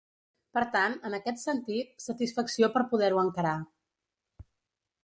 Per 0.57 0.61
tant, 0.75 0.95
en 1.09 1.17
aquest 1.17 1.41
sentit, 1.43 1.93
satisfacció 2.07 2.71
per 2.79 2.85
poder-ho 2.95 3.21
encarar. 3.27 3.57